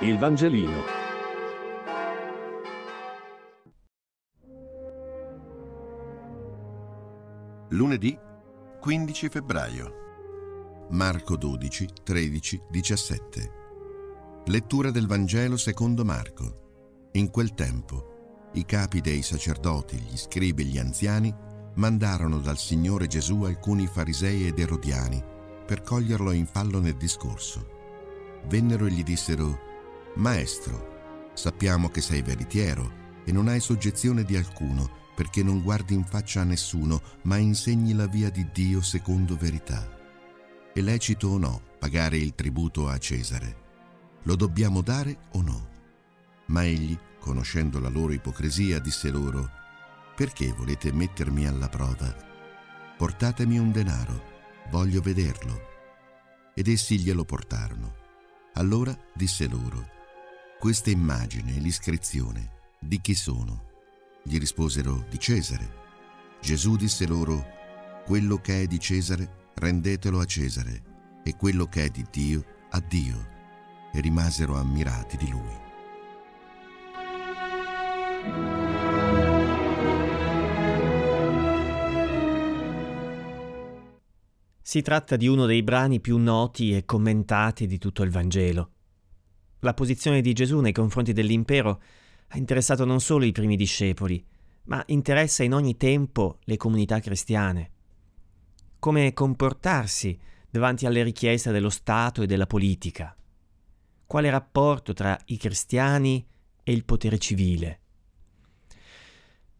[0.00, 0.82] Il Vangelino.
[7.70, 8.18] Lunedì
[8.78, 9.94] 15 febbraio.
[10.90, 13.52] Marco 12, 13, 17.
[14.44, 17.08] Lettura del Vangelo secondo Marco.
[17.12, 21.34] In quel tempo i capi dei sacerdoti, gli scribi e gli anziani
[21.76, 25.24] mandarono dal Signore Gesù alcuni farisei ed erodiani
[25.64, 27.66] per coglierlo in fallo nel discorso.
[28.46, 29.58] Vennero e gli dissero,
[30.16, 36.04] Maestro, sappiamo che sei veritiero e non hai soggezione di alcuno perché non guardi in
[36.04, 39.88] faccia a nessuno, ma insegni la via di Dio secondo verità.
[40.72, 43.64] È lecito o no pagare il tributo a Cesare?
[44.24, 45.68] Lo dobbiamo dare o no?
[46.46, 49.50] Ma egli, conoscendo la loro ipocrisia, disse loro,
[50.14, 52.14] Perché volete mettermi alla prova?
[52.96, 54.22] Portatemi un denaro,
[54.70, 55.60] voglio vederlo.
[56.54, 57.94] Ed essi glielo portarono.
[58.54, 59.95] Allora disse loro,
[60.58, 63.64] questa immagine e l'iscrizione di chi sono?
[64.22, 65.84] Gli risposero di Cesare.
[66.40, 67.44] Gesù disse loro,
[68.04, 72.80] quello che è di Cesare rendetelo a Cesare e quello che è di Dio a
[72.80, 73.34] Dio.
[73.92, 75.64] E rimasero ammirati di lui.
[84.60, 88.75] Si tratta di uno dei brani più noti e commentati di tutto il Vangelo.
[89.60, 91.80] La posizione di Gesù nei confronti dell'impero
[92.28, 94.24] ha interessato non solo i primi discepoli,
[94.64, 97.70] ma interessa in ogni tempo le comunità cristiane.
[98.78, 100.18] Come comportarsi
[100.50, 103.16] davanti alle richieste dello Stato e della politica?
[104.06, 106.24] Quale rapporto tra i cristiani
[106.62, 107.80] e il potere civile?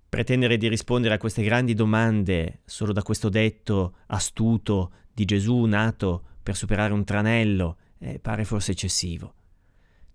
[0.08, 6.22] Pretendere di rispondere a queste grandi domande solo da questo detto astuto di Gesù nato
[6.42, 9.34] per superare un tranello eh, pare forse eccessivo.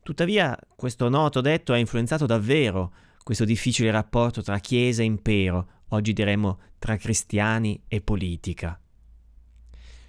[0.04, 6.12] Tuttavia, questo noto detto ha influenzato davvero questo difficile rapporto tra Chiesa e impero, oggi
[6.12, 8.80] diremmo tra cristiani e politica.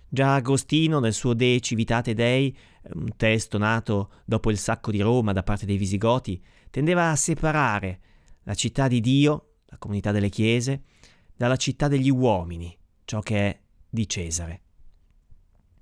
[0.08, 2.56] Già Agostino, nel suo De Civitate Dei,
[2.94, 8.00] un testo nato dopo il sacco di Roma da parte dei Visigoti, tendeva a separare
[8.44, 10.84] la città di Dio, la comunità delle chiese,
[11.36, 14.61] dalla città degli uomini, ciò che è di Cesare.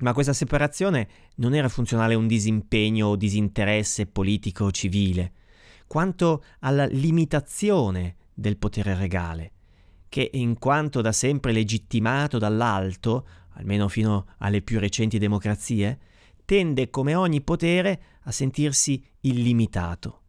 [0.01, 5.33] Ma questa separazione non era funzionale a un disimpegno o disinteresse politico o civile,
[5.87, 9.53] quanto alla limitazione del potere regale,
[10.09, 15.99] che in quanto da sempre legittimato dall'alto, almeno fino alle più recenti democrazie,
[16.47, 20.23] tende come ogni potere a sentirsi illimitato.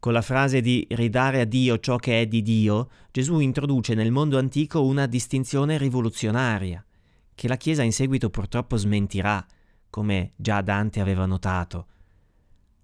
[0.00, 4.10] Con la frase di ridare a Dio ciò che è di Dio, Gesù introduce nel
[4.10, 6.85] mondo antico una distinzione rivoluzionaria
[7.36, 9.46] che la Chiesa in seguito purtroppo smentirà,
[9.90, 11.86] come già Dante aveva notato.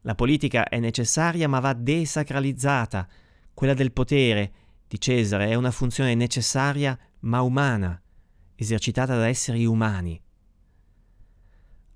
[0.03, 3.09] La politica è necessaria ma va desacralizzata.
[3.55, 4.53] Quella del potere
[4.87, 8.01] di Cesare è una funzione necessaria ma umana,
[8.55, 10.21] esercitata da esseri umani.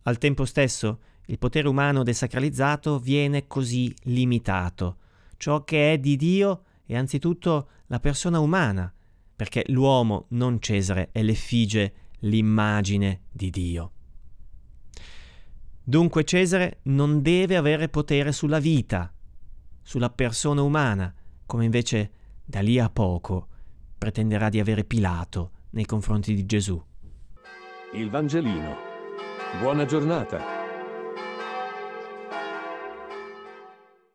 [0.02, 4.98] Al tempo stesso, il potere umano desacralizzato viene così limitato.
[5.36, 8.90] Ciò che è di Dio è anzitutto la persona umana,
[9.34, 11.92] perché l'uomo, non Cesare, è l'effigie
[12.28, 13.90] l'immagine di Dio.
[15.82, 19.12] Dunque Cesare non deve avere potere sulla vita,
[19.82, 21.14] sulla persona umana,
[21.46, 22.10] come invece
[22.44, 23.48] da lì a poco
[23.96, 26.82] pretenderà di avere Pilato nei confronti di Gesù.
[27.94, 28.76] Il Vangelino.
[29.60, 30.55] Buona giornata.